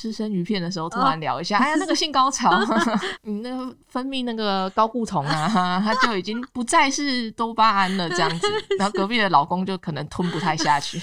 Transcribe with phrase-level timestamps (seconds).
[0.00, 2.50] 吃生鱼片的时候，突然聊一下，哎呀，那个性高潮，
[3.20, 8.46] 你那个分泌那个高固酮啊，它就已经不再是多巴胺了，这样子，
[8.80, 10.98] 然后隔壁的老公就可能吞不太下去。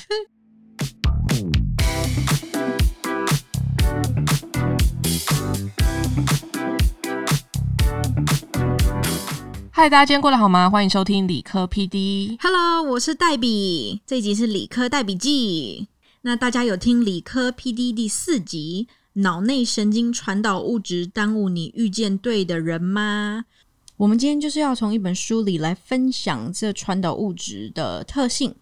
[9.72, 10.68] 嗨，大家今天过得好吗？
[10.68, 12.36] 欢迎收听理科 PD。
[12.42, 15.88] Hello，我是黛比，这一集是理科黛笔记。
[16.28, 18.86] 那大家有听理科 PD 第四集
[19.22, 23.46] 《脑内神经传导物质耽误你遇见对的人》吗？
[23.96, 28.54] 我们今天就是要从一本书里来分享这传导物质的特性。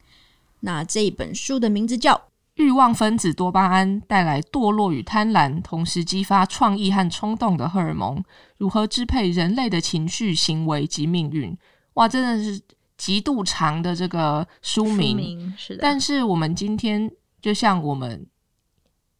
[0.59, 8.23] 那这一本书的名字叫欲望分子多巴胺带来堕落与贪婪，同时激发创意和冲动的荷尔蒙，
[8.59, 11.57] 如何支配人类的情绪、行为及命运？
[11.95, 12.61] 哇，真的是
[12.95, 15.17] 极度长的这个书名。
[15.17, 17.11] 名是的，但是我们今天
[17.45, 18.25] 就像我们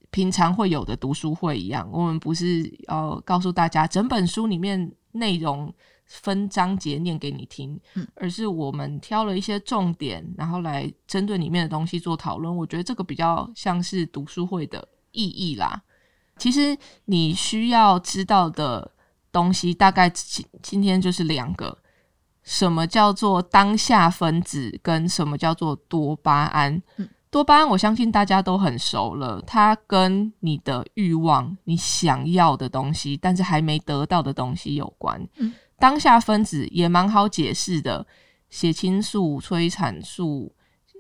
[0.10, 5.72] 平常会有的读书会一样，我们不是要告诉大家整本书里面内容
[6.06, 12.58] 分章节念给你听，嗯而是我们挑了一些重点，然后来针对里面的东西做讨论。
[12.58, 15.84] 我觉得这个比较像是读书会的意义啦。
[16.40, 18.92] 其实你需要知道的
[19.32, 21.78] 东西，大概今今天就是两个。
[22.42, 26.80] 什么叫做当下分子，跟什么叫做多巴胺？
[26.98, 35.22] 嗯多巴胺我相信大家都很熟了，它跟你的欲望、你想要的东西，但是还没得到的东西有关。
[35.36, 38.08] 嗯当下分子也蛮好解释的，
[38.50, 40.50] 血清素、催产素、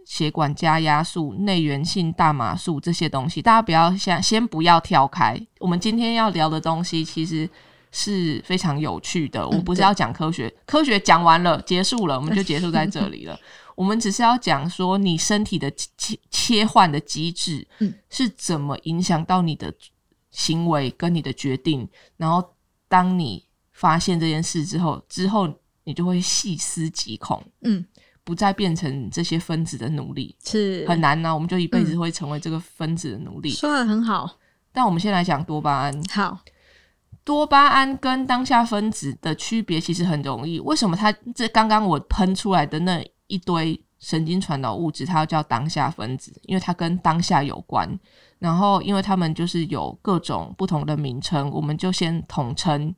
[0.05, 5.39] 血管加压素、内源性大麻素这些东西，大家不要先先不要跳开。
[5.61, 7.49] 我们今天要聊的东西其实
[7.94, 9.47] 是非常有趣的。
[9.47, 13.39] 我们不是要讲科学，科学讲完了结束了，我们就结束在这里了。
[13.76, 19.73] 我们只是要讲说你身体的切切换的机制，嗯是怎么影响到你的
[20.32, 22.56] 行为跟你的决定，然后
[22.88, 27.86] 当你发现这件事之后，之后你就会细思极恐，嗯，
[28.23, 33.49] 不再变成这些分子的奴隶，是很难呢、我们就一辈子会成为这个分子的奴隶。
[33.52, 34.38] 说的很好，
[34.72, 36.39] 但我们先来讲多巴胺，好，
[37.23, 40.60] 多巴胺跟当下分子的区别其实很容易。
[40.60, 46.33] 为什么它这刚刚我喷出来的那一堆神经传导物质，它要叫当下分子？
[46.43, 47.99] 因为它跟当下有关。
[48.37, 52.93] 然后，因为它们就是有各种不同的名称，我们就先统称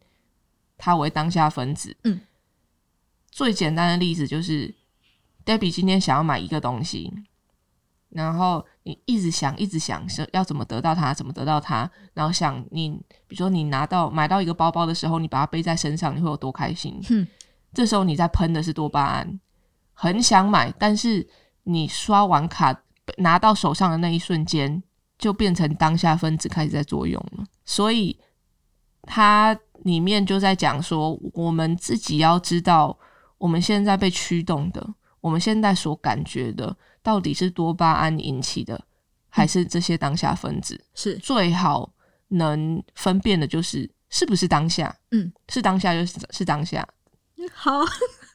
[0.78, 1.96] 它为当下分子。
[2.04, 2.20] 嗯，
[3.32, 4.74] 最简单的例子就是
[5.46, 7.14] ，Debbie 今天想要买一个东西，
[8.10, 12.90] 然后你一直想，一直想是要怎么得到它，怎么得到它，然后想你，
[13.28, 17.00] 比如说你拿到买到一个包包的时候，你把它背在身上，你会有多开心？
[17.10, 17.26] 嗯
[17.74, 19.40] 这时候你在喷的是多巴胺，
[20.00, 21.28] 很想买，但是
[21.64, 22.84] 你刷完卡
[23.18, 24.84] 拿到手上的那一瞬间，
[25.18, 27.44] 就变成当下分子开始在作用了。
[27.66, 28.16] 所以
[29.02, 32.96] 它里面就在讲说，我们自己要知道，
[33.40, 34.88] 我们现在被驱动的，
[35.20, 38.80] 我们现在所感觉的，到底是多巴胺引起的，
[39.30, 40.80] 还是这些当下分子？
[40.94, 41.92] 是最好
[42.28, 46.88] 能分辨的就是是不是当下，嗯，是当下就是是当下。
[47.52, 47.72] 好，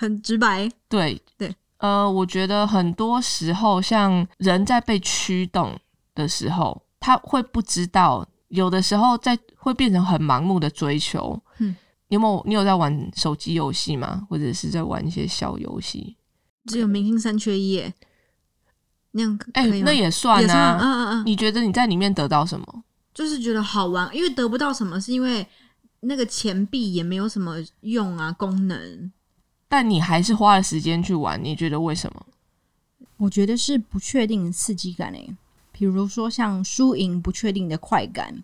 [0.00, 5.76] 很直白，对对，呃，我觉得很多时候，像人在被驱动
[6.14, 11.42] 的时候，他会不知道，有的时候在会变成很盲目的追求。
[11.58, 11.74] 嗯，
[12.06, 14.24] 你有没有你有在玩手机游戏吗？
[14.30, 16.16] 或者是在玩一些小游戏？
[16.66, 17.92] 只有明星三缺一耶，
[19.10, 20.78] 那样可哎、那也算也算啊。
[20.80, 22.84] 嗯嗯嗯，你觉得你在里面得到什么？
[23.12, 25.44] 就是觉得好玩，因为得不到什么，是因为
[26.02, 29.10] 那个钱币也没有什么用啊，功能。
[29.68, 32.26] 但你还是花了时间去玩，你觉得为什么？
[33.18, 35.36] 我觉得是不确定的刺激感诶，
[35.72, 38.42] 比如说像输赢不确定的快感，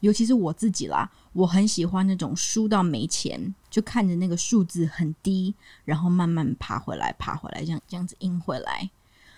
[0.00, 5.54] 尤其是我自己啦，我很喜欢那种输到没钱，就看着那个数字很低，
[5.84, 8.90] 然后慢慢爬回来，爬回来，这样这样子赢回来。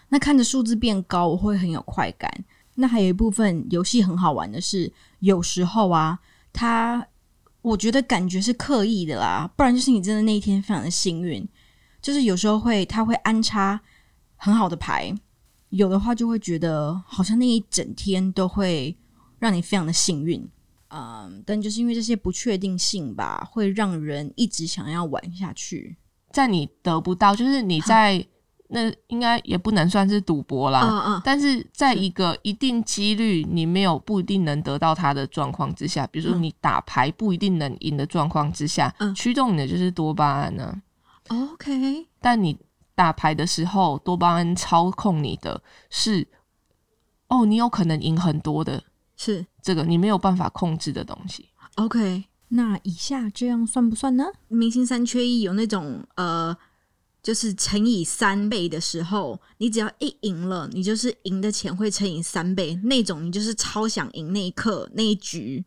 [0.09, 2.45] 那看着数字变高，我会很有快感。
[2.77, 6.21] 那还有一部分游戏很好玩的是，有时候啊，
[6.53, 7.07] 它
[7.67, 11.45] 我觉得感觉是刻意的啦，不然就是你真的那一天非常的幸运，
[12.01, 13.81] 就是有时候会他会安插
[14.37, 15.13] 很好的牌，
[15.71, 18.97] 有的话就会觉得好像那一整天都会
[19.41, 20.49] 让你非常的幸运。
[20.91, 25.97] 嗯，但就是因为这些不确定性吧，会让人一直想要玩下去。
[26.31, 28.25] 在你得不到，就是你在
[28.69, 30.81] 那应该也不能算是赌博啦。
[30.83, 40.83] 嗯嗯，但是在一个一定几率你没有不一定能得到它的状况之下，比如说嗯你打牌不一定能赢的状况之下，嗯驱动你的就是多巴胺呢、
[41.29, 42.59] OK，但你
[42.95, 46.27] 打牌的时候，多巴胺操控你的是，
[47.29, 48.83] 哦，你有可能赢很多的
[49.17, 51.49] 是这个你没有办法控制的东西。
[51.75, 54.25] OK，那以下这样算不算呢？
[54.49, 56.57] 明星三缺一有那种呃，
[57.27, 65.65] 就是乘以三倍的时候，你只要一赢了，你就是赢的钱会乘以三倍，那种你就是超想赢那一刻那一局，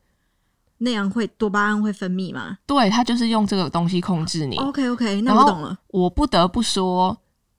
[0.77, 4.55] 那样会多巴胺会分泌吗对他就是用这个东西控制你。
[4.55, 5.77] ？OK OK，那我懂了。
[5.89, 7.17] 我不得不说，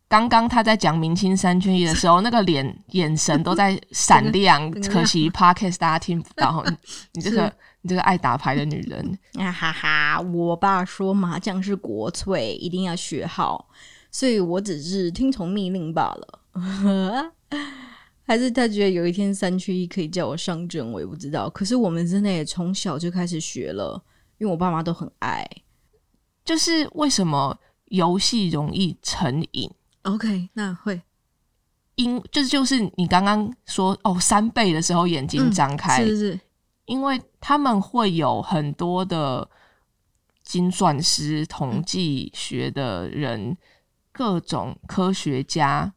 [0.08, 4.70] 刚刚他在讲明星三缺一的时候， 那个脸眼神都在闪亮。
[4.88, 6.64] 可惜 podcast 大家听不到，
[7.12, 7.52] 你你这个是
[7.82, 10.20] 你这个爱打牌的女人， 啊哈哈！
[10.20, 13.68] 我爸说麻将是国粹，一定要学好，
[14.10, 16.42] 所以我只是听从命令罢了。
[18.22, 21.50] 还是他觉得有一天三缺一可以叫我上阵，我也不知道。
[21.50, 24.00] 可是我们真的也从小就开始学了，
[24.38, 25.44] 因为我爸妈都很爱。
[26.44, 29.70] 就是为什么游戏容易成瘾
[30.02, 31.02] ？OK，那会
[31.96, 36.40] 因就是就是你刚刚说哦三倍的时候眼睛张开，嗯是是是，
[36.90, 39.48] 因为他们会有很多的
[40.42, 43.56] 精算师、统计学的人、
[44.10, 45.94] 各种科学家、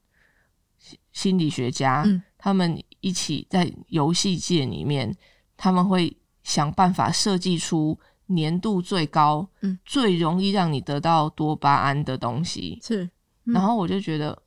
[0.77, 2.21] 心心理学家，嗯。
[2.37, 5.11] 他们一起在游戏界里面，
[5.57, 9.79] 他们会想办法设计出年度最高、嗯。
[9.83, 12.77] 最容易让你得到多巴胺的东西。
[12.83, 13.03] 是。
[13.45, 13.53] 嗯。
[13.53, 14.43] 然后我就觉得，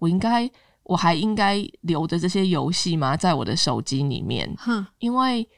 [0.00, 0.50] 我应该，
[0.84, 3.16] 我还应该留着这些游戏吗？
[3.16, 5.48] 在我的手机里面，哼，因为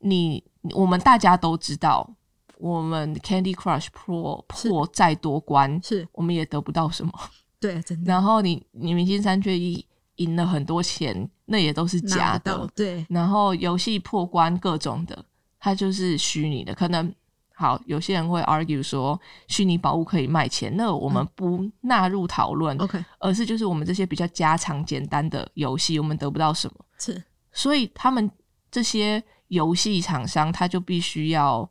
[0.00, 0.42] 你
[0.74, 2.14] 我们大家都知道，
[2.58, 7.12] 我们 Candy Crush 破是破再多关，是我们也得不到什么。
[7.60, 9.86] 对，真的然后你你明星三缺一
[10.16, 12.68] 赢了很多钱，那也都是假的。
[12.74, 15.24] 对，然后游戏破关各种的，
[15.60, 17.14] 它就是虚拟的，可能。
[17.54, 22.76] 好，有些人会 argue 说虚拟宝物可以卖钱，那我们不纳入讨论。
[22.78, 27.22] OK 而是就是我们这些比较家常简单的游戏，我们得不到什么，是
[27.52, 28.30] 所以他们
[28.70, 31.68] 这些游戏厂商他就必须要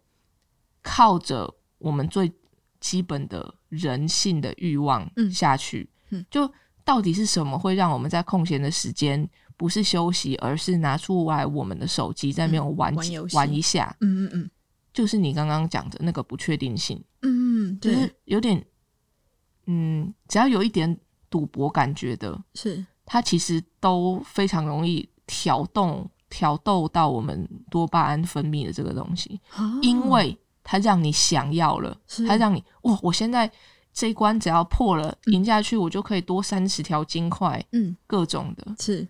[0.81, 2.31] 靠着我们最
[2.79, 5.89] 基本的人性的欲望嗯下去。
[6.09, 6.51] 嗯就
[6.83, 13.95] 到底是什么会让我们在空闲的时间不是休息，而是拿出来我们的手机在那边玩、嗯玩游戏玩一下？
[14.01, 14.51] 嗯嗯嗯
[14.93, 17.03] 就是你刚刚讲的那个不确定性。
[17.21, 18.65] 嗯，对就是，有点，
[19.67, 20.97] 嗯，只要有一点
[21.29, 29.39] 赌博感觉的，是它其实都非常容易挑动、挑逗到我们多巴胺分泌的这个东西，
[29.81, 31.97] 因为它让你想要了，
[32.27, 33.51] 它让你哇，我现在
[33.93, 38.75] 这一关只要破了，赢下去，我就可以多三十条金块，嗯各种的。
[38.79, 39.07] 是，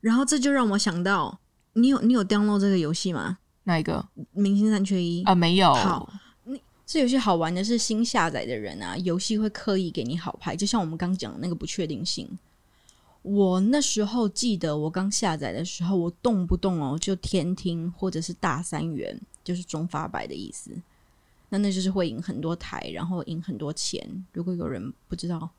[0.00, 1.40] 然后这就让我想到，
[1.74, 3.38] 你有你有 download 这个游戏吗？
[3.68, 6.08] 那一个明星三缺一啊、没有，好
[6.44, 12.28] 那这游戏好玩的是新下载的人啊，游戏会刻意给你好牌，就像我们刚讲的那个不确定性。
[13.22, 20.70] 我那时候记得我刚下载的时候，我动不动哦就天听或者是大三元，就是中发白的意思。
[21.48, 24.24] 那那就是会赢很多台，然后赢很多钱。
[24.32, 25.50] 如果有人不知道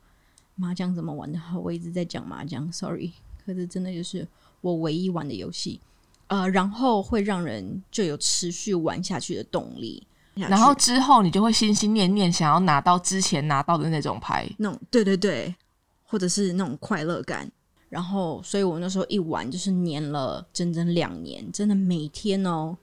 [0.56, 3.12] 麻将怎么玩的话，我一直在讲麻将，sorry，
[3.46, 4.26] 可是真的就是
[4.62, 5.82] 我唯一玩的游戏。
[6.28, 10.06] 呃，然后会让人就有持续玩下去的动力。
[10.36, 15.56] 然后之后你就会心心念念想要拿到之前拿到的那种牌，那种对对对，
[16.04, 17.52] 或者是那种快乐感。
[17.90, 22.78] 然后，所以我那时候一玩就是黏了整整两年，真的每天哦，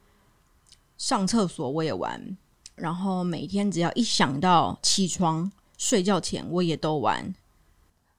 [0.96, 2.36] 上厕所我也玩，
[2.74, 7.34] 然后每天只要一想到起床睡觉前我也都玩。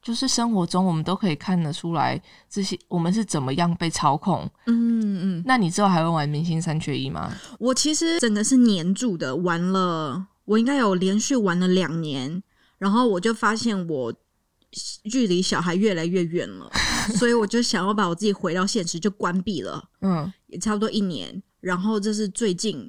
[0.05, 4.47] 就是生活中我们都可以看得出来这些我们是怎么样被操控。
[4.67, 7.33] 嗯嗯，那你之后还会玩明星三缺一吗？
[7.57, 12.43] 我其实整个是黏住的，玩了我应该有连续玩了两年，
[12.77, 14.13] 然后我就发现我
[15.09, 16.69] 距离小孩越来越远了，
[17.17, 19.89] 所以我就想要把我自己回到现实，就关闭了。
[20.01, 21.41] 嗯，也差不多一年。
[21.61, 22.87] 然后这是最近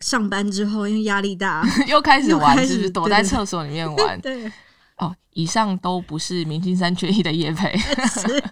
[0.00, 4.20] 上班之后，因为压力大， 又开始玩，是不是躲在厕所里面玩？
[4.20, 4.52] 对，
[5.00, 7.76] 哦，以上都不是明星三缺一的叶配。
[8.08, 8.44] 是。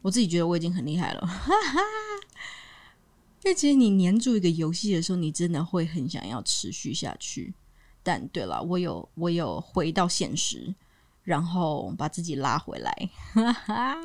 [0.00, 1.28] 我自己觉得我已经很厉害了，
[3.42, 7.52] 因为其实你黏住一个游戏的时候，你真的会很想要持续下去。
[8.02, 10.72] 但对了，我有我有回到现实，
[11.24, 13.10] 然后把自己拉回来。
[13.34, 13.96] 哈 哈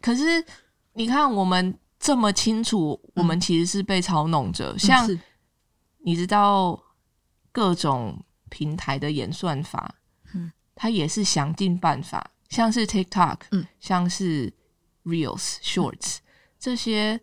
[0.00, 0.42] 可是
[0.94, 4.78] 你看，我们这么清楚，我们其实是被操弄着。
[4.78, 5.18] 像是
[5.98, 6.80] 你知道
[7.50, 9.96] 各种平台的演算法，
[10.76, 13.66] 嗯它也是想尽办法，像是 TikTok，嗯。
[13.80, 14.52] 像是
[15.04, 16.18] Reels、Shorts、
[16.58, 17.20] 这些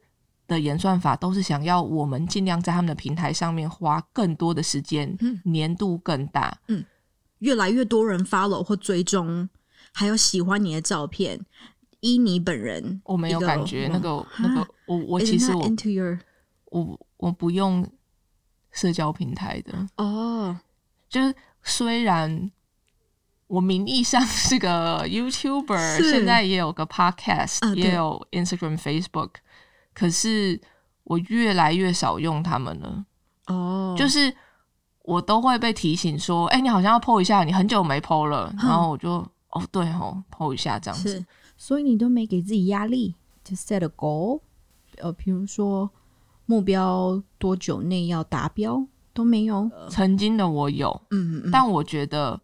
[0.47, 5.39] 的演算法，都是想要我们尽量在他们的平台上面花更多的时间，嗯。
[5.53, 6.57] 粘度更大。
[6.67, 6.83] 嗯。
[7.39, 9.47] 越来越多人 follow 或追踪，
[9.91, 11.39] 还有喜欢你的照片，
[11.99, 15.69] 依你本人，我没有感觉那个啊那个，我我其实我
[16.71, 17.85] 我我不用
[18.71, 20.57] 社交平台的，哦，
[21.09, 22.49] 就是虽然
[23.47, 26.09] 我名义上是个 YouTuber，是。
[26.11, 29.29] 现在也有个 Podcast，、啊也有 Instagram、Facebook，
[29.93, 30.59] 可是
[31.03, 33.05] 我越来越少用他们了。
[33.47, 34.33] 哦，就是
[35.03, 39.11] 我都会被提醒说，哎、你好像要 PO 一下，你很久没 PO 了，哼然后我就
[39.49, 41.23] 哦对哦 PO 一下这样子。，
[41.57, 44.39] 所以你都没给自己压力，to set a goal，
[44.97, 45.89] 呃，比如说
[46.45, 48.85] 目标多久内要达标？
[49.13, 52.39] 都没有，曾经的我有，嗯嗯，但我觉得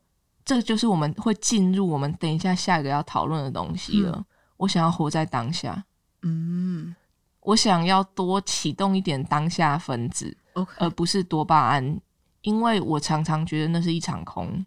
[0.45, 4.25] 这就是我们会进入我们等一下下一个要讨论的东西了。
[4.57, 5.85] 我想要活在当下，
[6.21, 6.95] 嗯。
[7.41, 11.99] 我想要多启动一点当下分子，，OK，而不是多巴胺，
[12.41, 14.63] 因为我常常觉得那是一场空。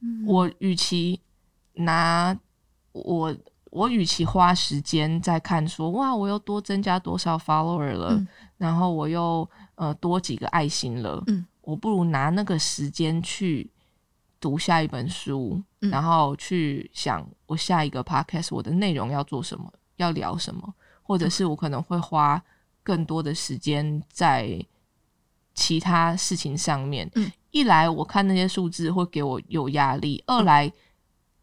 [0.00, 0.24] 嗯。
[0.26, 1.20] 我与其
[1.74, 2.36] 拿
[2.92, 3.34] 我
[3.70, 8.28] 我与其花时间在看说哇，我又多增加多少 follower 了，嗯。
[8.58, 11.46] 然后我又呃多几个爱心了，嗯。
[11.62, 13.70] 我不如拿那个时间去
[14.40, 15.90] 读下一本书，嗯。
[15.90, 22.42] 然后去想我下一个 podcast 我的内容要做什么，要聊什么，或者是我可能会花
[22.82, 24.58] 更多的时间在
[25.54, 27.08] 其他事情上面。
[27.14, 27.30] 嗯。
[27.50, 30.38] 一来我看那些数字会给我有压力，嗯。
[30.38, 30.72] 二来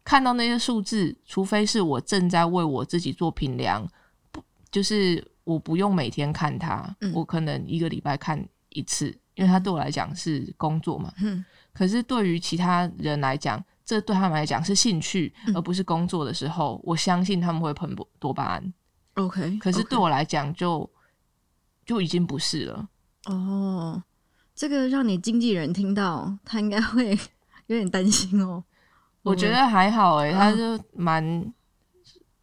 [0.02, 3.86] 看到那些数字，除非是我正在为我自己做评量，
[4.32, 7.12] 不就是我不用每天看它，嗯。
[7.14, 11.12] 我可能一个礼拜看一次，因为它对我来讲是工作嘛。
[11.22, 11.44] 嗯
[11.78, 18.74] 可是对于其他人来讲，这对他们来讲是兴趣，嗯而不是工作的时候，我相信他们会喷多多巴胺。
[19.14, 20.90] ，OK，可是对我来讲就，
[21.86, 22.88] 就已经不是了。
[23.26, 24.02] 哦，
[24.56, 27.16] 这个让你经纪人听到，他应该会
[27.68, 28.64] 有点担心哦。
[29.22, 31.54] 我觉得还好诶、他嗯就蛮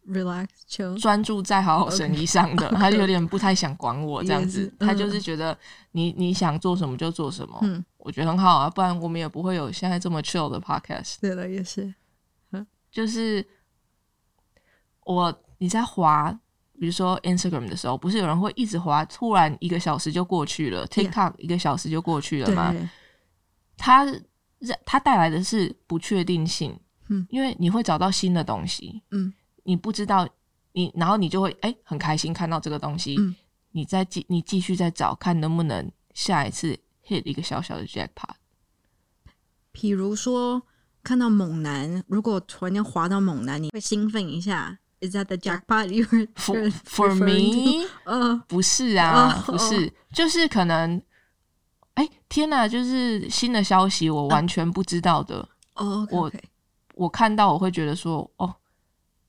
[0.08, 4.72] relax chill，专注在好好生意上的，他就有点不太想管我 这样子。
[4.78, 4.98] 他嗯。
[4.98, 5.56] 就是觉得
[5.92, 11.16] 你你想做什么就做什么，嗯，我觉得很好啊，不然我们也不会有现在这么 chill 的 podcast。
[11.20, 11.92] 对了，也是，
[12.90, 13.46] 就是
[15.04, 16.32] 我你在滑，
[16.78, 22.72] 比如说 Instagram 的时候，不是有人会一直滑，突然一个小时就过去了 Yeah，TikTok 一个小时就过去了吗？
[22.72, 22.88] 对，
[23.76, 24.06] 它
[24.86, 29.32] 它带来的是不确定性，嗯，因为你会找到新的东西，嗯，
[29.66, 30.26] 你不知道
[30.72, 33.34] 你，然后你就会哎、很开心看到这个东西，嗯，
[33.72, 38.36] 你再继你继续再找看能不能下一次 hit 一个小小的 jackpot。
[39.72, 40.62] 比如说
[41.02, 44.78] 看到猛男，如果突然间滑到猛男，你会兴奋一下。
[44.98, 51.02] Is that the jackpot you were For for me，呃，不是啊，哦不是，就是可能，
[51.94, 56.32] 哎、天哪，就是新的消息，我完全不知道的，哦我
[56.94, 58.56] 我看到我会觉得说，哦，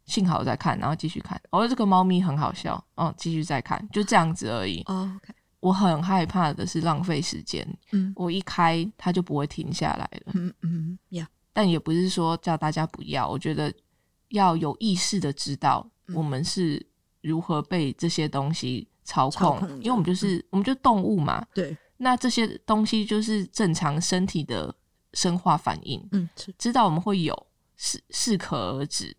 [0.08, 4.82] 幸好我在看，然后继续看，哦，这个猫咪很好笑，哦，继续再看，就这样子而已。
[4.88, 8.14] 哦，OK，我很害怕的是浪费时间，嗯。
[8.16, 10.32] 我一开它就不会停下来了。
[10.34, 13.74] 嗯嗯，Yeah，但也不是说叫大家不要，我觉得
[14.30, 16.16] 要有意识的知道嗯。
[16.16, 16.84] 我们是
[17.22, 24.74] 如何被这些东西操控，因为我们就是、我们就动物嘛，对，那这些东西就是正常身体的
[25.14, 29.14] 生化反应，嗯，知道我们会有，适适可而止。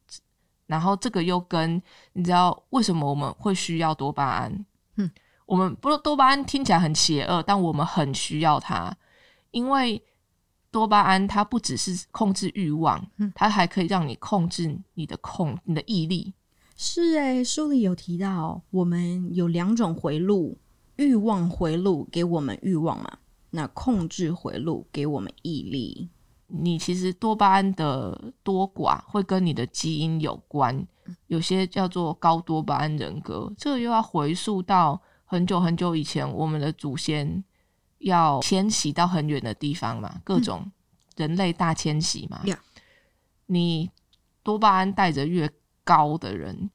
[0.69, 1.83] 然后这个又跟
[2.13, 4.65] 你知道为什么我们会需要多巴胺？
[4.95, 5.11] 嗯，
[5.47, 8.97] 我们不是多巴胺听起来很邪恶，但我们很需要它，
[9.51, 10.01] 因为
[10.71, 16.35] 多巴胺它不只是控制欲望，嗯它还可以让你控制你的控你的毅力。
[16.77, 20.59] 是诶，书里有提到，我们有两种回路，
[20.97, 23.19] 欲望回路给我们欲望嘛，
[23.51, 26.11] 那控制回路给我们毅力。
[26.49, 30.87] 你其实多巴胺的多寡会跟你的基因有关，
[31.27, 37.45] 有些叫做高多巴胺人格，这个又要回溯到很久很久以前，我们的祖先
[37.99, 40.73] 要迁徙到很远的地方嘛，各种
[41.17, 42.41] 人类大迁徙嘛。
[43.47, 43.91] 你
[44.43, 45.51] 多巴胺带着越
[45.85, 46.71] 高的人，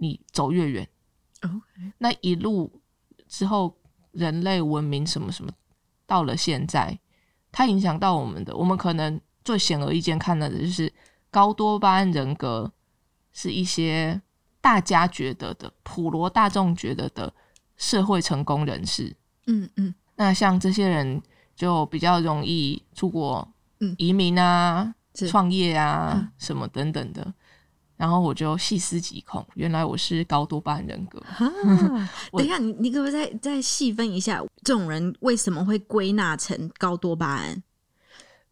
[0.00, 0.88] 你走越远。
[1.98, 2.80] 那一路
[3.28, 3.76] 之后，
[4.10, 5.52] 人类文明什么什么，
[6.06, 6.98] 到了现在，
[7.52, 10.92] 它影响到我们的，我们可能最显而易见看到的就是
[11.30, 12.72] 高多巴胺人格，
[13.32, 14.20] 是一些
[14.60, 17.32] 大家觉得的、普罗大众觉得的
[17.76, 19.14] 社会成功人士。
[19.46, 21.20] 嗯嗯那像这些人
[21.54, 23.46] 就比较容易出国、
[23.80, 24.94] 嗯移民啊、
[25.28, 27.34] 创业啊、嗯什么等等的。
[27.96, 31.20] 然后我就细思极恐，原来我是高多巴胺人格。
[31.20, 37.62] 啊， 等一下，你你可不可以再再细分一下，这种人为什么会归纳成高多巴胺？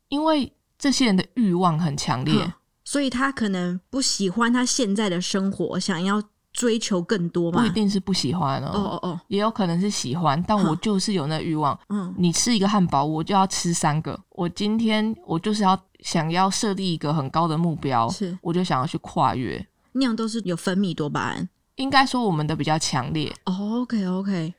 [0.08, 2.52] 因为这些人的欲望很强烈，嗯
[2.84, 6.20] 所以他可能不喜欢他现在的生活，想要
[6.52, 7.60] 追求更多嘛？
[7.60, 11.78] 不一定是不喜欢哦哦，哦哦，也有可能是喜欢，但我就是有那欲望。
[11.90, 14.18] 嗯你吃一个汉堡，我就要吃三个。
[14.30, 18.36] 我今天我就是要想要设立一个很高的目标，是。
[18.42, 19.66] 我就想要去跨越。
[19.92, 21.48] 那样都是有分泌多巴胺。
[21.76, 24.54] 应该说我们的比较强烈，哦 OK OK，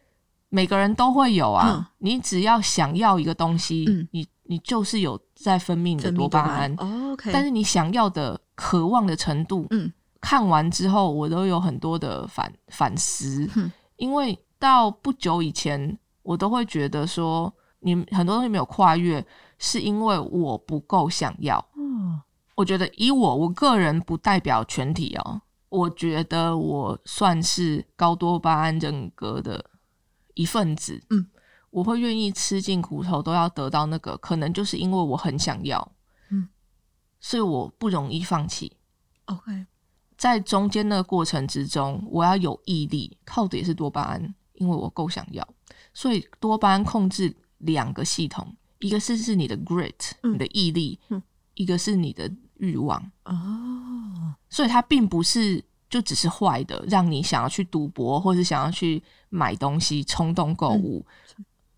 [0.50, 1.68] 每个人都会有啊。
[1.70, 1.86] 嗯。
[2.00, 4.08] 你只要想要一个东西，嗯。
[4.12, 6.74] 你你就是有在分泌你的多巴胺。
[6.78, 9.92] 哦 OK，但是你想要的渴望的程度，嗯。
[10.20, 19.26] 看完之后我都有很多的反反思，嗯因为到不久以前，我都会觉得说，你很多东西没有跨越，
[19.62, 21.66] 是因为我不够想要。
[21.78, 22.20] 嗯
[22.56, 29.64] 我觉得以我我个人不代表全体哦，我觉得我算是高多巴胺人格的
[30.34, 31.02] 一份子。
[31.10, 31.26] 嗯，
[31.70, 35.92] 我会愿意吃尽苦头都要得到那个，可能就是因为我很想要。
[36.30, 36.50] 嗯，
[37.20, 38.78] 所以我不容易放弃。
[39.26, 39.66] OK，
[40.18, 45.48] 在中间那个过程之中，我要有毅力，靠的也是多巴胺，因为我够想要。
[45.94, 51.22] 所以多巴胺控制两个系统，一个是是你的 grit，、嗯你的毅力，嗯
[51.54, 53.00] 一个是你的欲望。
[53.26, 61.06] 哦，所以它并不是就只是坏的，让你想要去赌博，或是想要去买东西、冲动购物，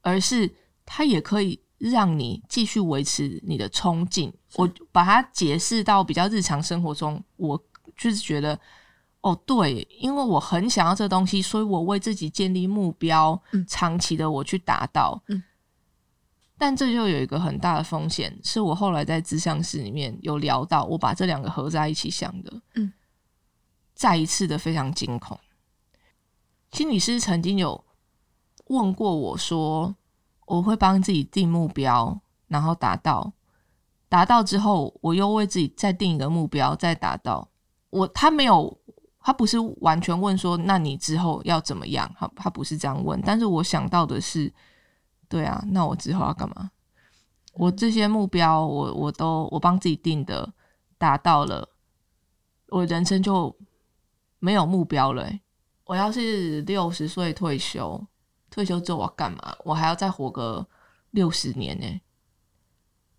[0.01, 0.49] 而是
[0.85, 4.33] 它也可以让你继续维持你的冲劲。
[4.55, 7.61] 我把它解释到比较日常生活中，我
[7.97, 8.57] 就是觉得，
[9.21, 15.21] 哦，对，因为我很想要这东西，所以我为自己建立目标，嗯长期的我去达到。
[15.27, 15.43] 嗯
[16.63, 22.61] 但这就有一个很大的风险，是我后来在咨商室里面有聊到，我把这两个合在一起想的。
[22.75, 22.93] 嗯，
[23.93, 25.37] 再一次的非常惊恐。
[26.71, 27.83] 心理师曾经有
[28.67, 29.93] 问过我说，
[30.45, 33.33] 我会帮自己定目标，然后达到，
[34.07, 37.49] 达到之后，我又为自己再定一个目标，再达到。
[37.89, 38.79] 我他没有，
[39.19, 42.09] 他不是完全问说，那你之后要怎么样？
[42.17, 44.53] 他他不是这样问，但是我想到的是，
[45.33, 46.69] 对啊，那我之后要干嘛？
[47.53, 50.53] 我这些目标，我我都我帮自己定的，
[50.99, 51.67] 达到了，
[52.67, 53.57] 我人生就
[54.37, 55.41] 没有目标了欸、
[55.85, 58.05] 我要是六十岁退休，
[58.51, 59.55] 退休之后我要干嘛？
[59.65, 60.67] 我还要再活个
[61.09, 62.01] 六十年呢、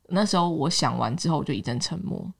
[0.08, 2.32] 那时候我想完之后，我就一阵沉默，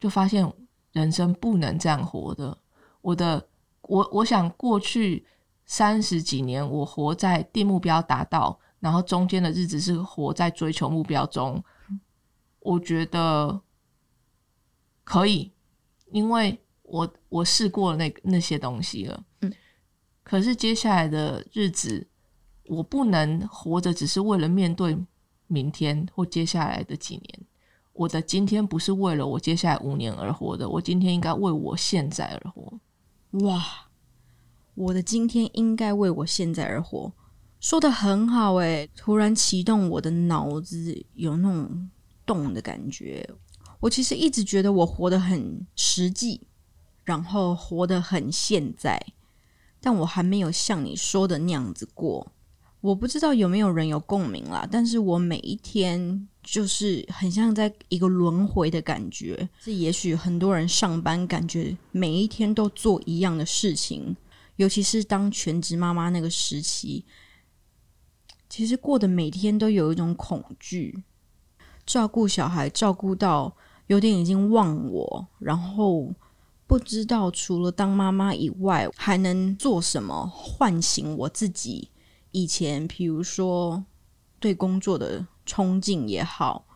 [0.00, 0.52] 就发现
[0.90, 2.58] 人生不能这样活的。
[3.00, 3.48] 我的，
[3.82, 5.24] 我我想过去
[5.66, 11.62] 三十几年，我活在定目标达到，然后中间的日子是活在追求目标中。
[12.58, 13.60] 我觉得
[15.04, 15.52] 可以，
[16.10, 19.24] 因为我我试过那那些东西了。
[19.42, 19.52] 嗯，
[20.24, 22.08] 可是接下来的日子，
[22.64, 24.98] 我不能活着只是为了面对
[25.46, 27.40] 明天或接下来的几年。
[27.92, 32.80] 我的今天不是为了我接下来五年而活的，我今天应该为我现在而活。
[33.46, 33.62] 哇，
[34.74, 37.12] 我的今天应该为我现在而活，
[37.62, 41.88] 说的很好诶，突然启动我的脑子，有那种
[42.26, 43.26] 动的感觉。
[43.78, 46.40] 我其实一直觉得我活得很实际，
[47.04, 49.00] 然后活得很现在，
[49.80, 52.32] 但我还没有像你说的那样子过。
[52.80, 59.48] 我不知道有没有人有共鸣啦，但是我每一天就是很像在一个轮回的感觉。
[59.60, 64.16] 这也许很多人上班感觉每一天都做一样的事情，
[64.56, 67.04] 尤其是当全职妈妈那个时期，
[68.52, 71.02] 其实过的每天都有一种恐惧，
[71.86, 76.12] 照顾小孩照顾到有点已经忘我，然后
[76.66, 81.88] 不知道除了当妈妈以外还能做什么唤醒我自己。
[82.32, 83.82] 以前，比如说
[84.38, 86.66] 对工作的冲劲也好，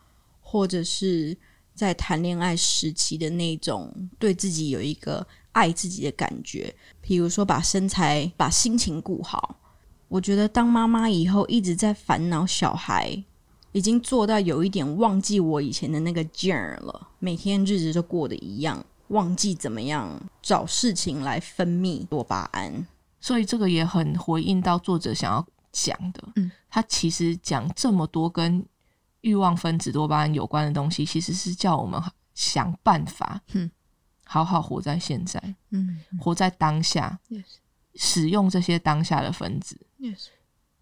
[0.41, 1.37] 或者是
[1.75, 9.61] 在谈恋爱时期的那种对自己有一个爱自己的感觉，比如说把身材、把心情顾好。
[10.09, 13.25] 我觉得当妈妈以后一直在烦恼小孩，
[13.73, 17.09] 已经做到有一点忘记我以前的那个劲儿了。
[17.19, 22.87] 每天日子都过得一样，忘记怎么样找事情来分泌多巴胺。
[23.21, 26.23] 所以这个也很回应到作者想要讲的。
[26.37, 28.64] 嗯，他其实讲这么多跟
[29.23, 32.01] 欲望分子多巴胺有关的东西，其实是叫我们
[32.35, 33.69] 想办法，嗯，
[34.25, 37.19] 好好活在现在，嗯活在当下，
[37.97, 39.77] 使用这些当下的分子。
[39.99, 40.29] yes，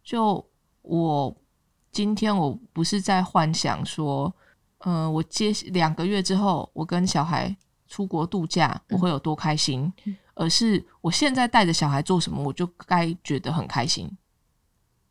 [0.02, 0.44] 就
[0.82, 1.36] 我
[1.90, 4.34] 今天我不是在幻想说，
[4.78, 7.56] 嗯、我接两个月之后，我跟小孩
[7.88, 9.92] 出国度假，我会有多开心，
[10.34, 14.10] 而是我现在带着小孩做什么，我就该觉得很开心，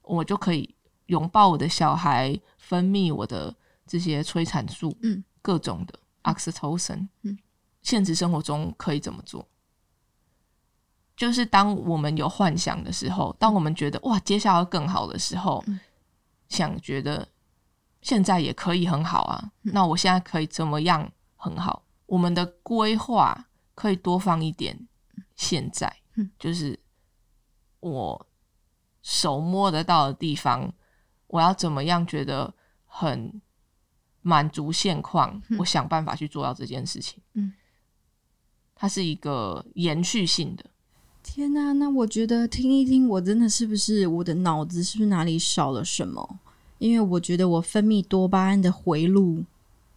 [0.02, 0.76] 我就可以
[1.08, 6.00] 拥抱我的小孩，分泌我的这些催产素，嗯，各种的。
[6.24, 7.38] oxytocin，嗯，
[7.82, 9.46] 现实生活中可以怎么做？
[11.15, 15.80] 就是当我们有幻想的时候，当我们觉得哇，接下来更好的时候，嗯
[16.49, 17.28] 想觉得
[18.02, 21.84] 现在也可以很好啊，那我现在可以怎么样很好？
[22.06, 24.88] 我们的规划可以多放一点
[25.36, 26.80] 现在，嗯就是
[27.80, 28.28] 我
[29.02, 30.71] 手摸得到的地方，
[31.28, 32.54] 我要怎么样觉得
[32.86, 33.41] 很
[34.21, 35.41] 满足现况？
[35.58, 37.21] 我想办法去做到这件事情。
[37.34, 37.54] 嗯，
[38.76, 40.65] 它是一个延续性的。
[41.23, 46.39] 天呐、那我觉得听一听，我真的是不是我的脑子是不是哪里少了什么？
[46.77, 49.43] 因为我觉得我分泌多巴胺的回路，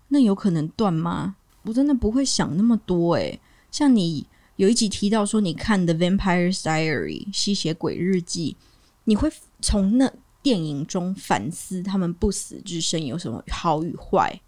[0.09, 1.35] 那有可能断吗？
[1.65, 3.41] 我真的不会想那么多诶、
[3.73, 8.57] 像你有一集提到说你看的《Vampire Diary》吸血鬼日记，
[9.05, 10.11] 你会从那
[10.43, 14.41] 电影中反思他们不死之身有什么好与坏。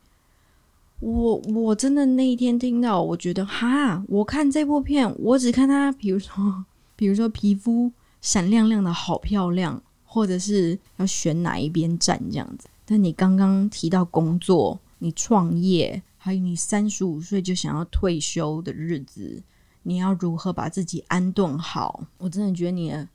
[1.00, 6.64] 我我真的那一天听到，我觉得哈，我看这部片，我只看他，比如说，
[6.96, 12.68] 比如说皮肤闪亮亮的好漂亮，或者是要选哪一边站这样子。
[12.84, 19.40] 但你刚刚提到工作，你创业，还有你三十五岁就想要退休的日子，
[19.84, 22.02] 你要如何把自己安顿好？
[22.18, 23.06] 我真的觉得你的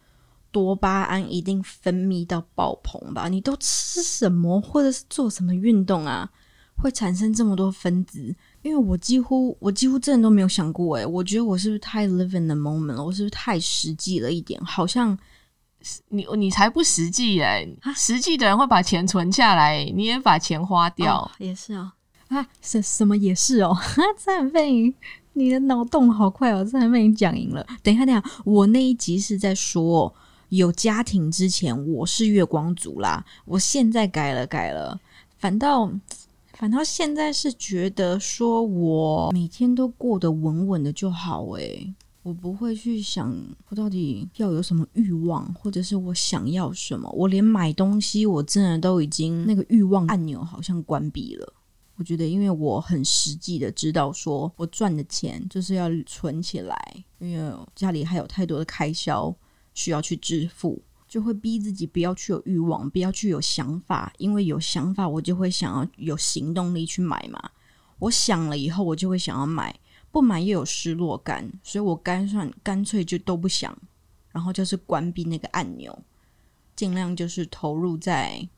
[0.54, 3.28] 多巴胺一定分泌到爆棚吧？
[3.28, 6.32] 你都吃什么，或者是做什么运动啊？
[6.84, 13.02] 会产生这么多分子，因为我几乎我几乎真的都没有想过，诶，我觉得我是不是太 live in the moment 了？
[13.02, 14.60] 我是不是太实际了一点？
[14.66, 15.18] 好像
[16.10, 21.22] 你你才不实际哎、啊实际的人会把钱存下来，你也把钱花掉。
[21.22, 21.90] 哦也是哦，
[22.28, 24.94] 啊，什什么也是哦， 哈，真的被你
[25.32, 27.66] 你的脑洞好快哦，真的被你讲赢了。
[27.82, 30.14] 等一下，等一下，我那一集是在说
[30.50, 35.00] 有家庭之前我是月光族啦，我现在改了改了，
[35.38, 35.90] 反倒。
[36.64, 43.36] 反倒现在是觉得说，我每天都过得稳稳的就好诶，我不会去想
[43.68, 47.12] 我到底要有什么欲望，或者是我想要什么。
[47.12, 51.54] 我连买东西，我真的都已经那个欲望按钮好像关闭了。
[51.98, 59.36] 我觉得，因为我很实际的知道，说我赚的钱就是要存起来，因为家里还有太多的开销
[59.74, 60.82] 需要去支付。
[61.14, 67.52] 就会逼自己不要去有欲望，不要去有想法，因为有想法我就会想要有行动力去买嘛。
[68.00, 69.80] 我想了以后，我就会想要买，
[70.12, 73.78] 不买又有失落感，所以我干算干脆就都不想，
[74.32, 75.96] 然后就是关闭那个按钮，
[76.76, 78.50] 尽量就是投入在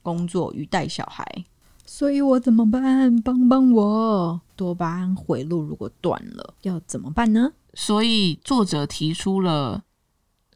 [0.00, 1.44] 工作与带小孩。
[1.84, 3.20] 所以我怎么办？
[3.20, 4.40] 帮帮我！
[4.56, 7.52] 多巴胺回路如果断了，要怎么办呢？
[7.74, 9.84] 所以作者提出了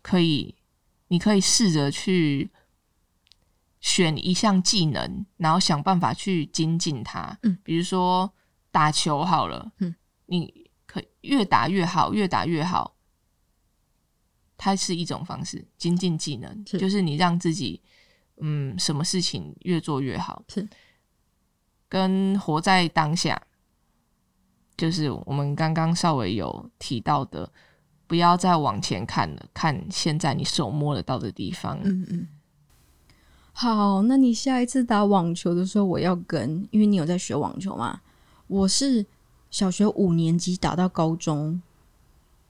[0.01, 0.55] 可以，
[1.13, 2.51] 你可以试着去
[3.81, 7.39] 选一项技能，然后想办法去精进它。
[7.43, 8.33] 嗯，比如说
[8.71, 9.95] 打球好了，嗯，
[10.25, 12.97] 你可以越打越好，越打越好。
[14.57, 17.83] 它是一种方式，精进技能，是就是你让自己，
[18.39, 20.43] 嗯，什么事情越做越好。
[20.49, 20.67] 是
[21.91, 23.39] 跟活在当下，
[24.79, 27.53] 就是我们刚刚稍微有提到的，
[28.13, 31.81] 不要再往前看了，看现在你手摸得到的地方。
[31.83, 32.29] 嗯嗯。
[33.55, 38.03] 好，那你下一次打网球的时候，我要跟，因为你有在学网球嘛。
[38.49, 39.07] 我是
[39.51, 41.63] 小学五年级打到高中，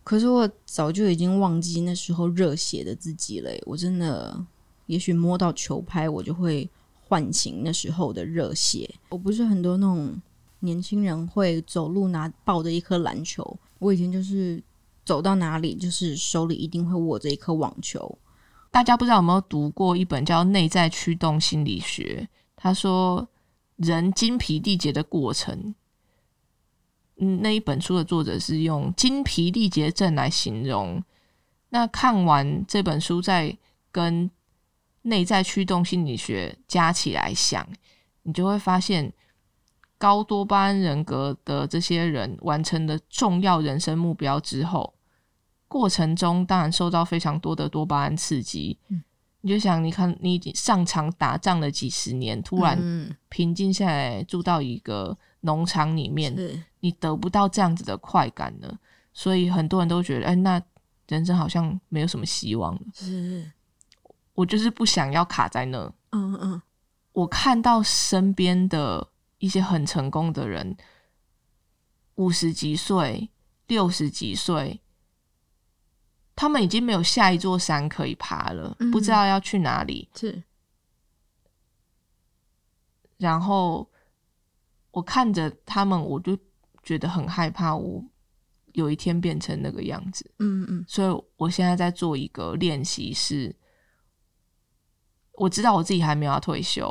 [0.02, 3.48] 可是我早就已经忘记那时候热血的自己了。
[3.64, 4.44] 我真的，
[4.86, 6.68] 也许摸到球拍，我就会
[7.06, 8.92] 唤醒那时候的热血。
[9.10, 10.20] 我不是很多那种
[10.58, 14.60] 年轻人会走路拿抱着一颗篮球，我以前就是
[15.04, 18.18] 走到哪里，就是手里一定会握着一颗网球。
[18.70, 22.28] 大家不知道有没有读过一本叫《内在驱动心理学》？
[22.56, 23.28] 他说，
[23.76, 25.74] 人精疲力竭的过程，
[27.16, 31.02] 嗯，那一本书的作者是用精疲力竭症来形容。
[31.70, 33.58] 那看完这本书，再
[33.90, 34.30] 跟
[35.02, 37.66] 内在驱动心理学加起来想，
[38.22, 39.12] 你就会发现，
[40.02, 44.92] 高多巴胺人格的这些人完成了重要人生目标之后，
[45.68, 48.76] 过程中当然受到非常多的多巴胺刺激。
[48.88, 49.04] 嗯
[49.44, 58.78] 你就想，你看你已经上场打仗了几十年，突然嗯，平静下来，住到一个农场里面，是你得不到这样子的快感了，
[59.12, 60.62] 所以很多人都觉得，哎，那
[61.08, 62.80] 人生好像没有什么希望了。
[62.94, 63.50] 是，
[64.34, 65.92] 我就是不想要卡在那。
[66.12, 66.62] 嗯嗯
[67.12, 69.04] 我看到身边的
[69.42, 70.76] 一些很成功的人，
[72.14, 73.28] 五十几岁、
[73.66, 74.80] 六十几岁，
[76.36, 80.08] 他们已经没有下一座山可以爬了，嗯不知道要去哪里。
[80.14, 80.40] 是，
[83.16, 83.90] 然后
[84.92, 86.38] 我看着他们，我就
[86.84, 88.04] 觉得很害怕，我
[88.74, 90.30] 有一天变成那个样子。
[90.38, 93.52] 嗯嗯所以我现在在做一个练习，是
[95.32, 96.86] 我知道我自己还没有要退休，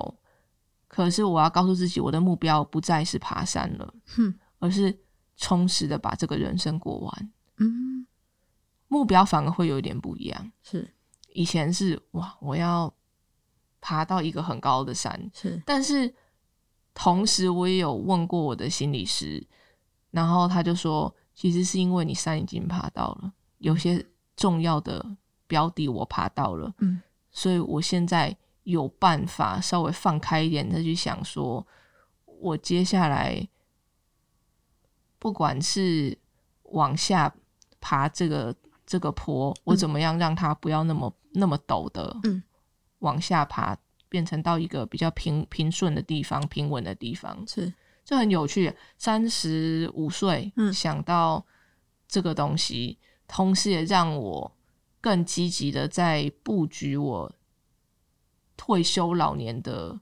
[0.92, 4.34] 可是我要告诉自己，我的目标不再是爬山了，哼。
[4.60, 4.96] 而是
[5.38, 7.32] 充实的把这个人生过完。
[7.60, 8.06] 嗯，
[8.90, 10.52] 目标反而会有一点不一样。
[10.62, 10.94] 是。
[11.34, 12.94] 以前是哇，我要
[13.80, 16.14] 爬到一个很高的山，是，但是
[16.94, 19.42] 同时我也有问过我的心理师，
[20.12, 25.16] 然后他就说，其实是因为你山已经爬到了，有些重要的
[25.48, 27.02] 标的我爬到了，嗯。
[27.32, 31.66] 所以我现在有办法稍微放开一点，再去想说，
[32.26, 33.48] 我接下来
[35.18, 36.18] 不管是
[36.64, 37.34] 往下
[37.80, 42.44] 爬这个这个坡，我怎么样让它不要那么那么陡的，嗯，
[43.00, 43.78] 往下爬，
[44.10, 47.74] 变成到一个比较平平顺的地方、平稳的地方，是。
[48.04, 48.76] 这很有趣。
[48.98, 50.74] 三十五岁，嗯。
[50.74, 51.46] 想到
[52.08, 52.98] 这个东西，
[53.28, 54.52] 同时也让我
[55.00, 57.32] 更积极的在布局我
[58.64, 60.00] 退休老年的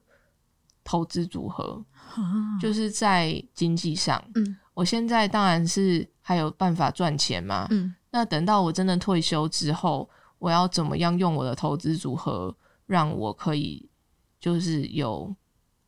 [0.84, 1.82] 投资组合，
[2.14, 4.22] 啊，就是在经济上。
[4.34, 4.58] 嗯。
[4.74, 7.94] 我现在当然是还有办法赚钱嘛，嗯。
[8.10, 10.06] 那等到我真的退休之后，
[10.38, 13.88] 我要怎么样用我的投资组合，让我可以
[14.38, 15.34] 就是有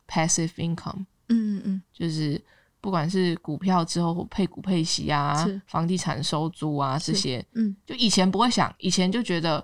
[0.09, 1.83] passive income，嗯嗯嗯。
[1.93, 2.43] 就是
[2.81, 7.77] 不管是股票之后配股配息啊，房地产收租啊这些，嗯。
[7.85, 9.63] 就以前不会想，以前就觉得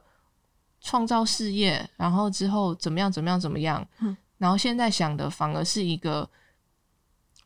[0.89, 6.27] 创造事业，然后之后怎么样怎么样怎么样，嗯然后现在想的反而是一个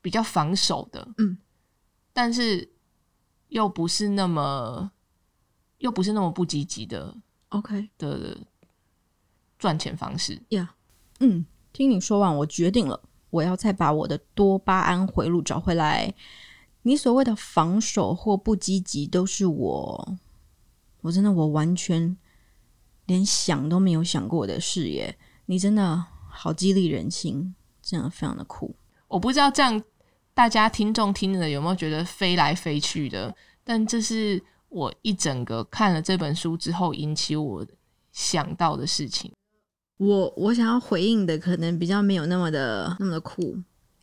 [0.00, 1.36] 比较防守的，嗯，
[2.12, 2.70] 但是
[3.48, 4.92] 又不是那么
[5.78, 7.12] 又不是那么不积极的
[7.48, 8.38] ，OK，的
[9.58, 10.40] 赚钱方式。
[10.50, 10.76] 呀，
[11.18, 13.00] 嗯，听你说完，我决定了，
[13.30, 16.14] 我要再把我的多巴胺回路找回来。
[16.82, 20.18] 你所谓的防守或不积极，都是我，
[21.00, 22.16] 我真的我完全
[23.12, 25.14] 连想都没有想过的事耶。
[25.44, 28.74] 你真的好激励人心，真的非常的酷。
[29.08, 29.82] 我不知道这样
[30.32, 37.66] 大家听众听了有没有觉得飞来飞去的，但这是我一整个看了这本书之后引起我
[38.12, 39.30] 想到的事情。
[39.98, 43.56] 我我想要回应的可能比较没有那么的那么的酷，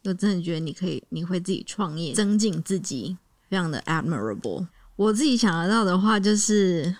[0.03, 3.17] 我真的觉得你可以，你会自己创业，增进自己，
[3.49, 4.67] 非常的 admirable。
[4.95, 6.95] 我自己想得到的话就是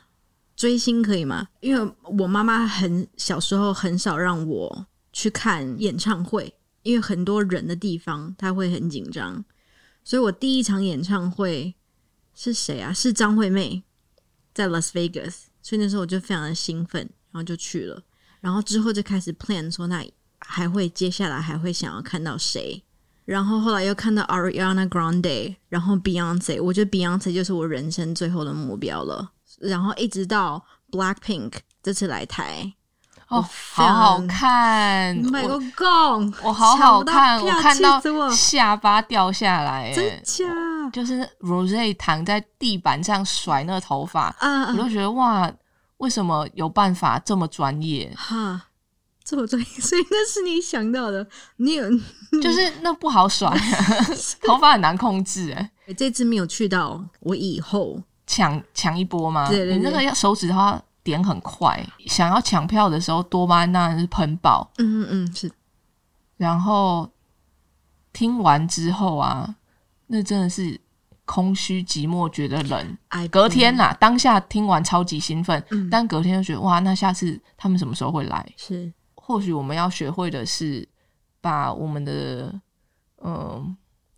[0.60, 1.48] 追星可以吗？
[1.62, 9.46] 因为我妈妈很小时候很少让我去看演唱会，因为很多人的地方她会很紧张，
[10.04, 11.74] 所以我第一场演唱会
[12.34, 12.92] 是谁啊？
[12.92, 13.82] 是张惠妹
[14.54, 18.04] 在 Las Vegas，所以那时候我就非常的兴奋，然后就去了。
[18.42, 20.06] 然后之后就开始 plan 说，那
[20.40, 22.84] 还会接下来还会想要看到谁？
[23.24, 29.32] 然后后来又看到 Ariana Grande，然后 Beyonce，我觉得 Beyonce 就是我人生最后的目标了。
[29.60, 32.74] 然后一直到 Blackpink 这次来台，
[33.28, 35.60] 哦，好好看，买个
[36.44, 40.22] 我好好看，我看到下巴掉下来，真
[40.92, 45.52] 就是 Rose 躺在地板上甩那个头发，啊我就觉得哇，
[45.98, 48.12] 为什么有办法这么专业？
[48.18, 48.60] 哈，
[49.24, 51.88] 这么专业 所以那是你想到的，你有
[52.42, 53.48] 就是那不好甩，
[54.42, 59.50] 头发很难控制，哎，这次没有去到，我以后抢抢一波吗？
[59.50, 64.70] 对对对你那个要手指的话点很快，想要抢票的时候，多巴胺当然是喷爆。
[64.78, 65.52] 嗯嗯嗯是
[66.38, 67.10] 然后
[68.14, 69.56] 听完之后啊，
[70.06, 70.80] 那真的是
[71.26, 72.98] 空虚寂寞，觉得冷。
[73.32, 78.48] 隔天啦，当下听完超级兴奋，嗯但隔天就觉得哇，那下次他们什么时候会来？
[78.56, 80.88] 是或许我们要学会的是，
[81.42, 82.54] 把我们的
[83.24, 83.76] 嗯、呃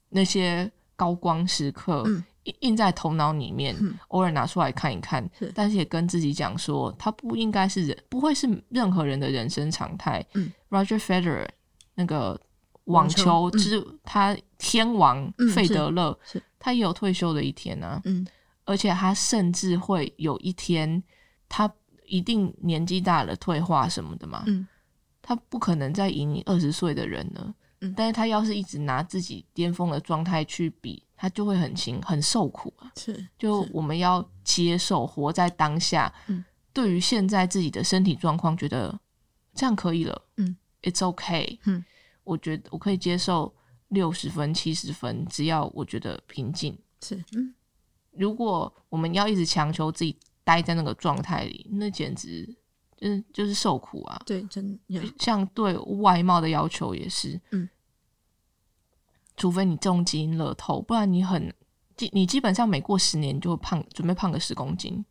[0.09, 10.25] 那些高光时刻嗯印印在头脑里面，嗯偶尔拿出来看一看是，但是也跟自己讲说，他不应该是人，不会是任何人的人生常态。
[10.33, 11.47] 嗯 Roger Federer
[11.95, 12.39] 那个
[12.85, 18.25] 网网球之、他天王嗯费德勒，是他也有退休的一天啊，嗯
[18.65, 21.01] 而且他甚至会有一天，
[21.47, 21.71] 他
[22.05, 24.67] 一定年纪大了退化什么的嘛，嗯
[25.21, 27.53] 他不可能再赢你二十岁的人了。
[27.81, 32.91] 嗯但是他要是一直拿自己巅峰的状态去比，他就会很辛很受苦啊。
[32.97, 38.99] 是就我们要接受活在当下，嗯对于现在自己的身体状况，觉得
[39.53, 41.85] 这样可以了，嗯，it's okay，嗯，
[42.23, 43.53] 我觉得我可以接受
[43.89, 46.75] 六十分、七十分，只要我觉得平静。
[47.01, 47.53] 是嗯
[48.13, 52.45] 如果我们要一直强求自己待在那个状态里，那简直
[52.97, 54.21] 就是就是受苦啊！
[54.25, 57.69] 对真呀像对外貌的要求也是，嗯，
[59.41, 61.51] 除非你中基因乐透，不然你很
[61.97, 65.03] 基你基本上每过十年就会胖，准备胖个十公斤。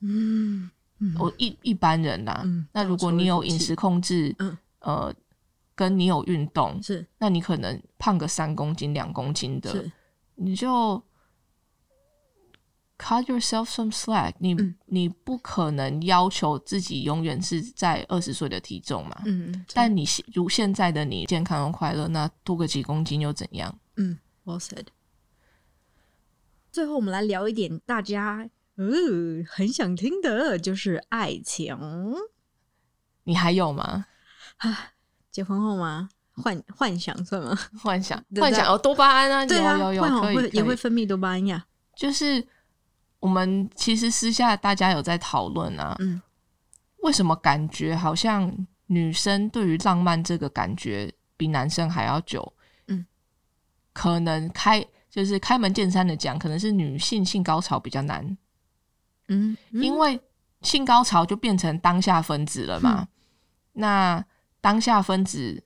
[0.00, 1.14] 嗯嗯。
[1.16, 4.58] 我一一般人啦、嗯那如果你有饮食控制，嗯。
[4.80, 5.14] 呃，
[5.76, 7.06] 跟你有运动，是。
[7.18, 9.88] 那你可能胖个三公斤、两公斤的，
[10.34, 11.00] 你就
[12.98, 14.54] cut yourself some slack 你。
[14.54, 19.22] 嗯你不可能要求自己永远是在二十岁的体重嘛？
[19.26, 23.78] 嗯，但你现如现在的你健康又快乐，那多个几公斤又怎样？
[23.96, 24.86] 嗯，well said。
[26.72, 28.84] 最后，我们来聊一点大家呃
[29.46, 31.76] 很想听的，就是爱情。
[33.24, 34.06] 你还有吗？
[34.56, 34.92] 啊
[35.30, 36.08] 结婚后吗？
[36.32, 37.54] 幻幻想算吗？
[37.82, 41.66] 幻想，幻想哦，多巴胺啊，对啊，有有有，会会也会分泌多巴胺呀。
[41.94, 42.46] 就是
[43.20, 46.20] 我们其实私下大家有在讨论啊，嗯，
[47.02, 48.52] 为什么感觉好像
[48.86, 52.52] 女生对于浪漫这个感觉比男生还要久？
[52.86, 53.04] 嗯，
[53.92, 58.36] 可能开就是开门见山的讲，可能是女性性高潮比较难，
[59.28, 60.20] 嗯，因为
[60.62, 63.00] 性高潮就变成当下分子了嘛。
[63.00, 63.08] 嗯
[63.80, 64.24] 那
[64.60, 65.62] 当下分子，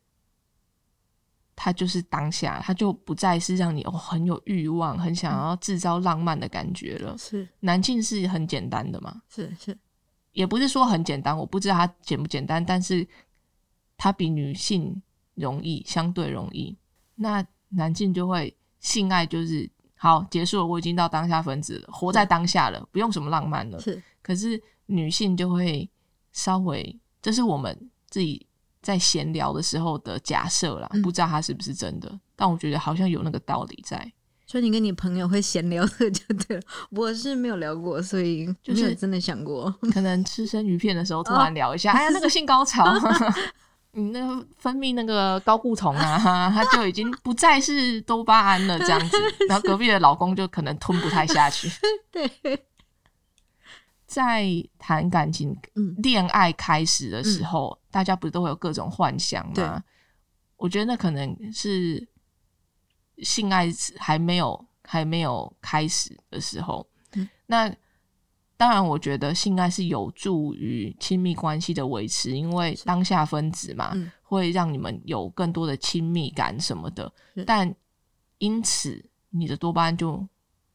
[1.55, 7.17] 它就是当下，它就不再是让你哦很有欲望、很想要制造浪漫的感觉了。
[7.19, 9.79] 是男性是很简单的嘛，是是，
[10.33, 13.07] 也不是说很简单，我不知道它简不简单，但是
[13.97, 15.01] 它比女性
[15.35, 16.77] 容易，相对容易。
[17.15, 23.79] 那男性就会性爱就是好结束了，我已经到当下分子了，活在当下了，不用什么浪漫了。
[23.79, 25.89] 是可是女性就会
[26.33, 28.47] 稍微，这是我们自己
[28.83, 34.13] 在闲聊的时候的假设啦，嗯不知道它是不是真的，但我觉得好像有那个道理在。
[34.45, 36.63] 所以你跟你朋友会闲聊的就对了。
[36.91, 39.75] 我是没有聊过，所以就是真的想过。
[39.95, 42.85] 可能吃生鱼片的时候 突然聊一下，哎呀，那个性高潮，
[43.95, 49.17] 你那个分泌那个高固酮啊，它就已经不再是多巴胺了，这样子。
[49.49, 51.71] 然后隔壁的老公就可能吞不太下去。
[52.11, 52.29] 对，
[54.13, 54.47] 在
[54.79, 59.83] 谈感情、嗯恋爱开始的时候，大家不是都会有各种幻想吗？
[60.59, 62.07] 我觉得那可能是
[63.19, 66.87] 性爱还没有还没有开始的时候。
[67.15, 67.75] 嗯那
[68.59, 77.11] 当然，我觉得性爱是有助于亲密关系的维持，因为当下分子嘛，嗯会让你们有更多的亲密感什么的。
[77.47, 77.75] 但
[78.37, 80.29] 因此，你的多巴胺就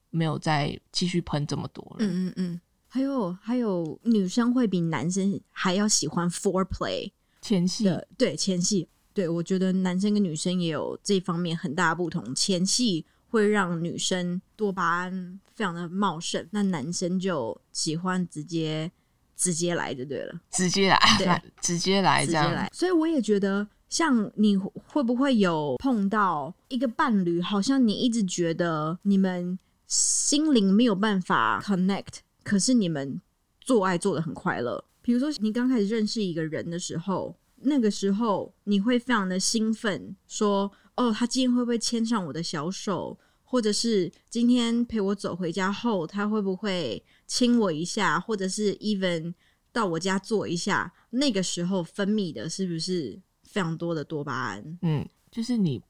[0.09, 1.97] 没有再继续喷这么多了。
[1.99, 2.61] 嗯嗯嗯。
[2.97, 8.89] 还有还有，女生会比男生还要喜欢 foreplay 前戏的，对前戏。
[9.13, 12.33] 对我觉得男生跟女生也有这方面很大的不同。
[12.33, 18.91] 前戏会让女生多巴胺非常的茂盛，那男生就喜欢直接
[19.35, 20.33] 直接来就对了。
[20.49, 22.45] 直接来，对 直接来这样。
[22.45, 22.69] 直接来。
[22.73, 33.19] 所以我也觉得，像你会不会有碰到一个伴侣，好像你一直觉得你们心灵没有办法 connect，可是你们
[33.59, 34.81] 做爱做的很快乐。
[35.01, 49.33] 比如说，你刚开始认识一个人的时候，那个时候你会非常的兴奋，说：“哦，他今天会不会牵上我的小手？”或者是今天陪我走回家后，他会不会亲我一下，或者是 even
[49.73, 50.93] 到我家坐一下？
[51.09, 54.77] 那个时候分泌的是不是非常多的多巴胺？
[54.81, 55.81] 嗯，就是你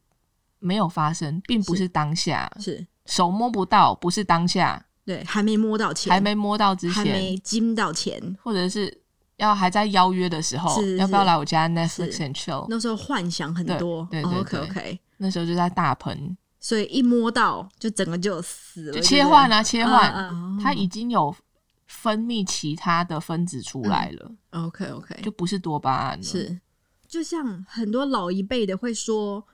[0.57, 6.95] 没有发生，并不是当下，是手摸不到，不是当下，对，还没摸到钱，还没摸到之前。
[6.95, 8.93] 还，没金到钱，或者是
[9.37, 10.97] 要还在邀约的时候，是是。
[10.97, 12.65] 要不要来我家 and chill？
[12.67, 14.05] 那时候幻想很多。
[14.11, 21.33] 对 OK OK，那时候就在大喷，所以一摸到就整个就死了，就切换啊，切换，嗯嗯它已经有
[21.85, 26.23] 分泌其他的分子出来了，OK OK，就不是多巴胺了。
[26.23, 26.59] 是，
[27.07, 29.45] 就像很多老一辈的会说，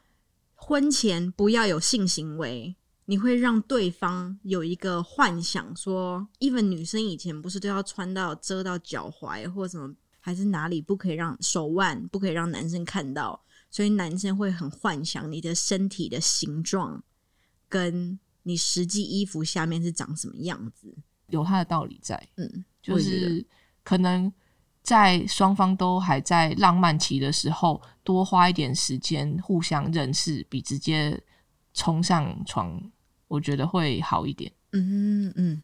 [0.56, 17.04] 婚前不要有性行为，你会让对方有一个幻想说，even 女生以前不是都要穿到遮到脚踝或什么，还是哪里不可以让手腕不可以让男生看到，所以男生会很幻想你的身体的形状
[17.68, 20.96] 跟你实际衣服下面是长什么样子。
[21.28, 23.46] 有他的道理在，嗯，就是
[23.84, 24.32] 可能
[24.82, 31.22] 在双方都还在浪漫期的时候，多花一点时间互相认识，比直接
[31.74, 32.80] 冲上床，
[33.34, 34.52] 我觉得会好一点。
[34.74, 35.60] 嗯嗯，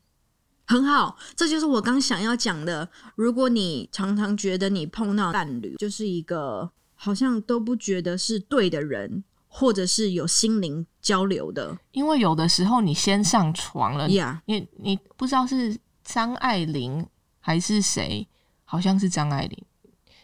[0.65, 2.89] 很好，这就是我刚想要讲的。
[3.13, 17.05] 如果你常常觉得你碰到伴侣就是一个好像都不觉得是对的人，或者是有心灵交流的因为有的时候你先上床了，呀你你不知道是张爱玲
[17.39, 18.27] 还是谁，
[18.65, 19.63] 好像是张爱玲，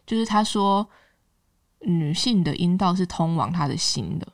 [0.04, 0.90] 就是她说
[1.82, 4.28] 女性的阴道是通往她的心的。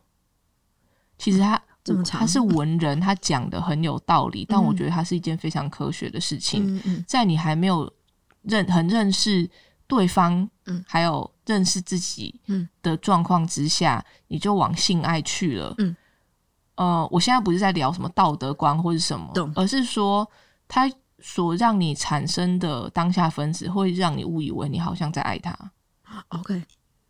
[1.18, 2.19] 其实他这么长。
[2.19, 4.77] 他是文人，他讲的很有道理，但我嗯。
[4.77, 6.75] 觉得他是一件非常科学的事情。
[6.75, 7.05] 嗯嗯。
[7.07, 7.91] 在你还没有
[8.43, 9.49] 认很认识
[9.88, 10.84] 对方，嗯。
[10.88, 12.67] 还有认识自己嗯。
[12.82, 15.95] 的状况之下，你就往性爱去了，嗯，
[16.75, 20.29] 呃，我现在不是在聊什么道德观或者什么懂，而是说
[20.67, 25.55] 他所让你产生的当下分子，会让你误以为你好像在爱他。
[26.29, 26.63] ，OK，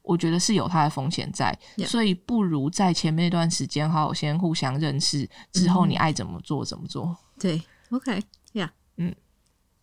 [0.03, 7.15] 我觉得是有它的风险在 Yeah 所以不如在前面那段时间好好先互相认识，之后嗯你爱怎么做怎么做。
[7.39, 9.15] 对，OK，Yeah，嗯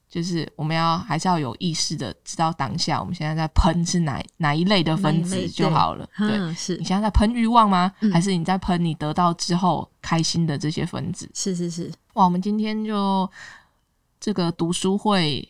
[0.09, 6.09] 就是我们要还是要有意识的知道当下我们现在在喷是哪哪一类的分子就好了。
[6.17, 7.93] 对，嗯，是你现在在喷欲望吗？
[8.01, 11.31] 嗯还是你在喷你得到之后开心的这些分子？
[11.35, 13.31] 是是是，哇，我们今天就
[14.19, 15.47] 这个读书会，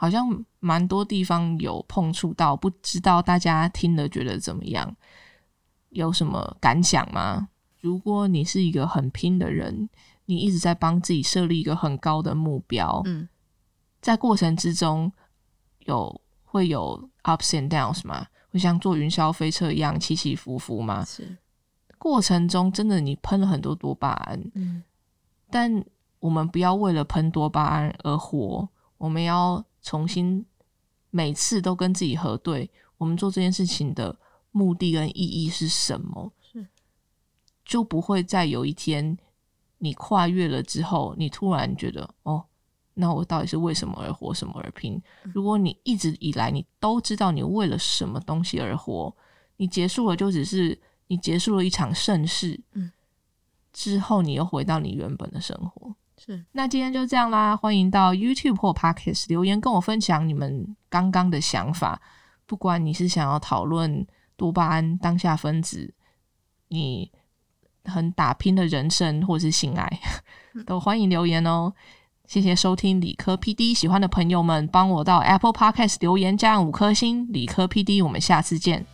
[0.00, 0.26] 好像
[0.60, 4.96] 蛮多地方有碰触到，不知道大家听了觉得怎么样？
[5.90, 7.50] 有什么感想吗？
[7.80, 9.90] 如果你是一个很拼的人，
[10.24, 13.28] 你一直在帮自己设立一个很高的目标，嗯
[14.00, 15.12] 在过程之中
[15.80, 18.26] 有会有 ups and downs 吗？
[18.50, 21.04] 会像坐云霄飞车一样起起伏伏吗？
[21.04, 21.36] 是，
[21.98, 24.82] 过程中真的你喷了很多多巴胺，嗯
[25.50, 25.84] 但
[26.20, 30.44] 我们不要为了喷多巴胺而活，我们要重新
[31.10, 34.18] 每次都跟自己核对，我们做这件事情的
[34.52, 36.66] 目的跟意义是什么，是
[37.64, 39.16] 就不会再有一天
[39.78, 42.44] 你跨越了之后，你突然觉得哦，
[42.94, 45.00] 那我到底是为什么而活，什么而拼？
[45.34, 49.14] 如果你一直以来你都知道你为了什么东西而活，
[49.56, 52.92] 你结束了就只是你结束了一场盛世，嗯，
[53.72, 55.94] 之后你又回到你原本的生活。
[56.22, 61.98] 是，那今天就这样啦，欢迎到 YouTube 或 Podcast 留言跟我分享你们刚刚的想法。
[62.44, 64.06] 不管你是想要讨论
[64.36, 65.94] 多巴胺当下分子，
[66.68, 67.10] 你
[67.84, 70.00] 很打拼的人生，或是性爱，
[70.66, 71.72] 都欢迎留言哦。
[72.26, 77.26] 谢谢收听理科 PD，喜欢的朋友们帮我到 Apple Podcast 留言加上五颗星。
[77.32, 78.84] 理科 PD，我们下次见。